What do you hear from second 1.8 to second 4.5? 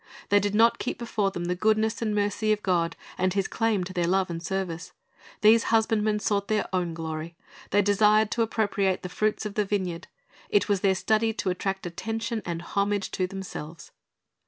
and mercy of God and His claim to their love and